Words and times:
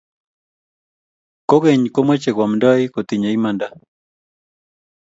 kogeny 1.49 1.83
komeche 1.95 2.31
koamtoi 2.35 2.83
kotinyei 2.93 3.35
imanda 3.39 3.67